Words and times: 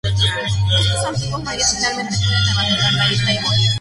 Estos 0.83 1.05
antiguos 1.05 1.45
reyes 1.45 1.75
finalmente 1.75 2.15
pueden 2.25 2.47
abandonar 2.53 2.93
la 2.95 3.13
isla 3.13 3.33
y 3.35 3.39
morir. 3.41 3.69